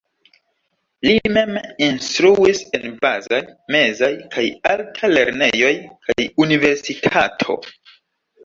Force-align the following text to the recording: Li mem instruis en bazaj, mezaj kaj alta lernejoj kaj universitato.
Li 1.07 1.17
mem 1.35 1.57
instruis 1.87 2.61
en 2.79 2.95
bazaj, 3.05 3.39
mezaj 3.75 4.11
kaj 4.33 4.47
alta 4.73 5.13
lernejoj 5.19 5.73
kaj 6.09 6.27
universitato. 6.47 7.61